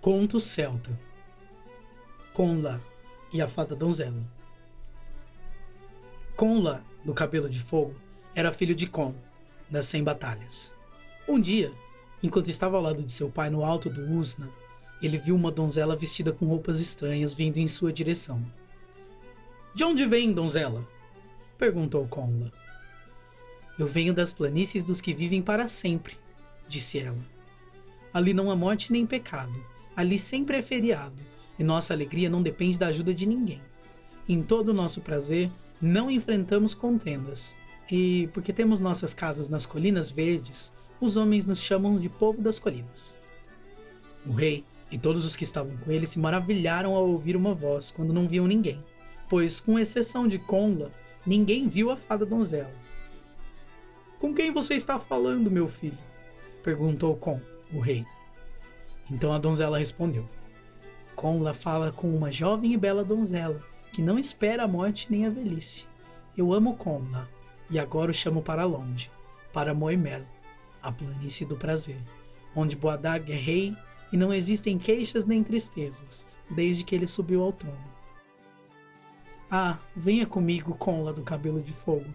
[0.00, 0.98] Conto Celta
[2.32, 2.82] Conla
[3.30, 4.24] e a Fada Donzela
[6.34, 7.94] Conla, do cabelo de fogo,
[8.34, 9.14] era filho de Con,
[9.68, 10.74] das Cem Batalhas.
[11.28, 11.70] Um dia,
[12.22, 14.48] enquanto estava ao lado de seu pai no alto do Usna,
[15.02, 18.42] ele viu uma donzela vestida com roupas estranhas vindo em sua direção.
[19.74, 20.82] De onde vem, donzela?
[21.58, 22.50] perguntou Conla.
[23.78, 26.16] Eu venho das planícies dos que vivem para sempre,
[26.66, 27.22] disse ela.
[28.14, 29.68] Ali não há morte nem pecado
[30.00, 31.20] Ali sempre é feriado,
[31.58, 33.60] e nossa alegria não depende da ajuda de ninguém.
[34.26, 37.58] Em todo o nosso prazer, não enfrentamos contendas.
[37.92, 42.58] E porque temos nossas casas nas colinas verdes, os homens nos chamam de povo das
[42.58, 43.18] colinas.
[44.24, 47.90] O rei e todos os que estavam com ele se maravilharam ao ouvir uma voz
[47.90, 48.82] quando não viam ninguém,
[49.28, 50.90] pois, com exceção de Conla,
[51.26, 52.72] ninguém viu a fada donzela.
[54.18, 55.98] Com quem você está falando, meu filho?
[56.62, 57.38] perguntou Con,
[57.70, 58.06] o rei.
[59.10, 60.28] Então a donzela respondeu:
[61.16, 63.60] Conla fala com uma jovem e bela donzela,
[63.92, 65.86] que não espera a morte nem a velhice.
[66.36, 67.28] Eu amo Conla,
[67.68, 69.10] e agora o chamo para longe,
[69.52, 70.22] para Moimel,
[70.82, 71.98] a planície do prazer,
[72.54, 73.74] onde Boadag é rei
[74.12, 77.90] e não existem queixas nem tristezas, desde que ele subiu ao trono.
[79.50, 82.06] Ah, venha comigo, Conla do cabelo de fogo,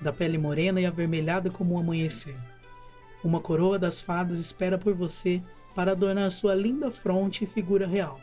[0.00, 2.36] da pele morena e avermelhada como o um amanhecer.
[3.22, 5.40] Uma coroa das fadas espera por você
[5.74, 8.20] para adornar sua linda fronte e figura real.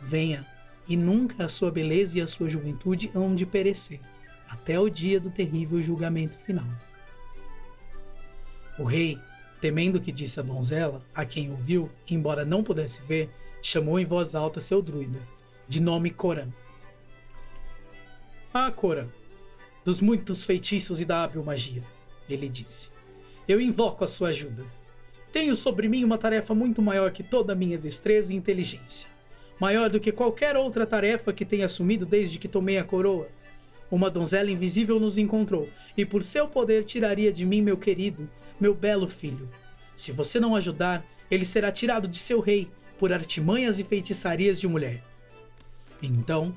[0.00, 0.46] Venha,
[0.88, 4.00] e nunca a sua beleza e a sua juventude hão de perecer,
[4.48, 6.66] até o dia do terrível julgamento final.
[8.78, 9.18] O rei,
[9.60, 13.30] temendo o que disse a donzela, a quem ouviu, embora não pudesse ver,
[13.62, 15.18] chamou em voz alta seu druida,
[15.66, 16.50] de nome Coran.
[18.52, 19.08] Ah, Coran,
[19.84, 21.82] dos muitos feitiços e da hábil magia,
[22.28, 22.90] ele disse.
[23.48, 24.64] Eu invoco a sua ajuda.
[25.36, 29.06] Tenho sobre mim uma tarefa muito maior que toda a minha destreza e inteligência.
[29.60, 33.28] Maior do que qualquer outra tarefa que tenha assumido desde que tomei a coroa.
[33.90, 38.26] Uma donzela invisível nos encontrou, e por seu poder tiraria de mim meu querido,
[38.58, 39.46] meu belo filho.
[39.94, 44.66] Se você não ajudar, ele será tirado de seu rei, por artimanhas e feitiçarias de
[44.66, 45.04] mulher.
[46.00, 46.56] Então,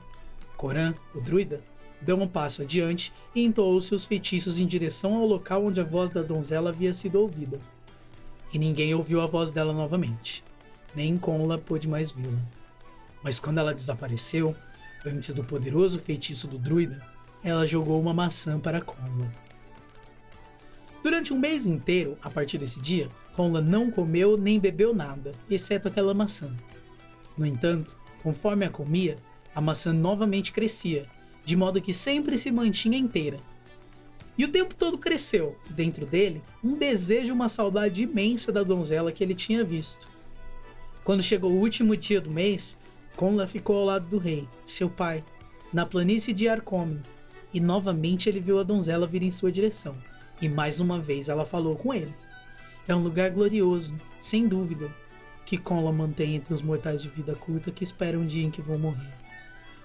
[0.56, 1.62] Coran, o druida,
[2.00, 6.12] deu um passo adiante e entoou seus feitiços em direção ao local onde a voz
[6.12, 7.60] da donzela havia sido ouvida
[8.54, 10.44] e ninguém ouviu a voz dela novamente.
[10.96, 12.40] Nem Conla pôde mais vê-la.
[13.24, 14.56] Mas quando ela desapareceu,
[15.06, 17.02] antes do poderoso feitiço do druida,
[17.44, 19.32] ela jogou uma maçã para Conla.
[21.02, 25.88] Durante um mês inteiro, a partir desse dia, Conla não comeu nem bebeu nada, exceto
[25.88, 26.52] aquela maçã.
[27.38, 29.16] No entanto, conforme a comia,
[29.56, 31.08] a maçã novamente crescia,
[31.46, 33.40] de modo que sempre se mantinha inteira,
[34.40, 39.22] e o tempo todo cresceu, dentro dele, um desejo uma saudade imensa da donzela que
[39.22, 40.08] ele tinha visto.
[41.04, 42.80] Quando chegou o último dia do mês,
[43.18, 45.26] Conla ficou ao lado do rei, seu pai,
[45.74, 47.02] na planície de Arcomen,
[47.54, 49.98] e novamente ele viu a donzela vir em sua direção,
[50.42, 52.16] e mais uma vez ela falou com ele.
[52.88, 54.90] É um lugar glorioso, sem dúvida,
[55.46, 58.62] que Conla mantém entre os mortais de vida curta que esperam um dia em que
[58.62, 59.12] vão morrer.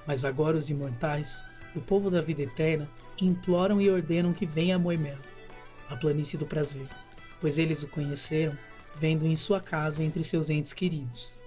[0.06, 2.88] Mas agora os imortais, o povo da vida eterna,
[3.20, 5.18] imploram e ordenam que venha a Moimel,
[5.88, 6.86] a planície do prazer,
[7.40, 8.56] pois eles o conheceram,
[8.96, 11.38] vendo em sua casa entre seus entes queridos.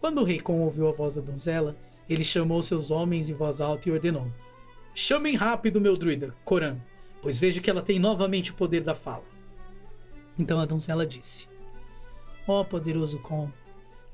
[0.00, 1.76] Quando o rei Con ouviu a voz da donzela,
[2.08, 4.30] ele chamou seus homens em voz alta e ordenou:
[4.94, 6.78] Chamem rápido meu druida, Coran,
[7.22, 9.24] pois vejo que ela tem novamente o poder da fala.
[10.38, 11.48] Então a donzela disse:
[12.48, 13.50] Ó oh, poderoso Con,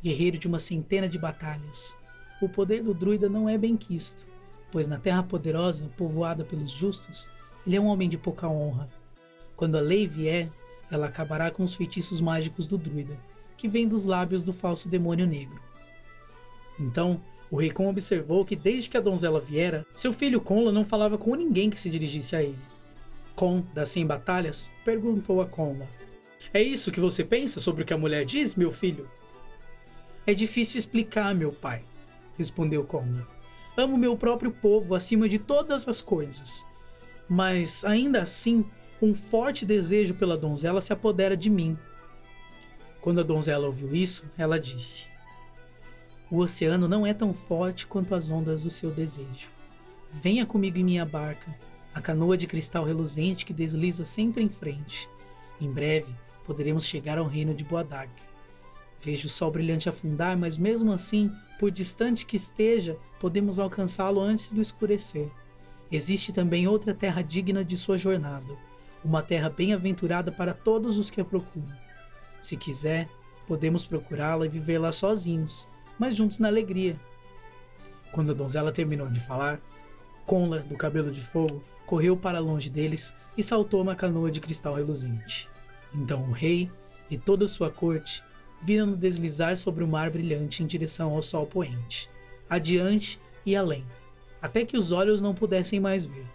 [0.03, 1.97] guerreiro de uma centena de batalhas,
[2.43, 4.27] o poder do druida não é bem quisto
[4.77, 7.31] pois na terra poderosa, povoada pelos justos,
[7.67, 8.91] ele é um homem de pouca honra.
[9.57, 10.51] Quando a lei vier,
[10.91, 13.19] ela acabará com os feitiços mágicos do druida,
[13.57, 15.59] que vem dos lábios do falso demônio negro.
[16.79, 20.85] Então, o rei Con observou que desde que a donzela viera, seu filho Conla não
[20.85, 22.59] falava com ninguém que se dirigisse a ele.
[23.35, 25.89] Con, das cem batalhas, perguntou a Conla:
[26.53, 29.09] É isso que você pensa sobre o que a mulher diz, meu filho?
[30.27, 31.83] É difícil explicar, meu pai,
[32.37, 33.36] respondeu Conla.
[33.77, 36.67] Amo meu próprio povo acima de todas as coisas.
[37.29, 38.65] Mas ainda assim,
[39.03, 41.77] um forte desejo pela donzela se apodera de mim.
[43.01, 45.07] Quando a donzela ouviu isso, ela disse:
[46.31, 49.51] O oceano não é tão forte quanto as ondas do seu desejo.
[50.11, 51.55] Venha comigo em minha barca,
[51.95, 55.09] a canoa de cristal reluzente que desliza sempre em frente.
[55.61, 56.15] Em breve
[56.47, 58.11] poderemos chegar ao reino de Boadag.
[59.01, 64.53] Vejo o sol brilhante afundar, mas mesmo assim, por distante que esteja, podemos alcançá-lo antes
[64.53, 65.29] do escurecer.
[65.91, 68.57] Existe também outra terra digna de sua jornada,
[69.05, 71.77] uma terra bem-aventurada para todos os que a procuram.
[72.43, 73.09] Se quiser,
[73.47, 75.69] Podemos procurá-la e viver lá sozinhos,
[75.99, 76.97] mas juntos na alegria.
[78.11, 79.61] Quando a donzela terminou de falar,
[80.25, 84.75] Conla, do cabelo de fogo, correu para longe deles e saltou uma canoa de cristal
[84.75, 85.49] reluzente.
[85.95, 86.69] Então o rei
[87.09, 88.25] e toda sua corte
[88.63, 92.11] viram-no deslizar sobre o mar brilhante em direção ao sol poente,
[92.49, 93.85] adiante e além,
[94.41, 96.27] até que os olhos não pudessem mais ver.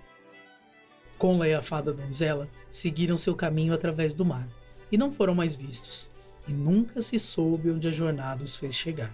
[1.17, 4.47] Conla e a fada donzela seguiram seu caminho através do mar
[4.91, 6.11] e não foram mais vistos,
[6.47, 9.13] e nunca se soube onde a jornada os fez chegar.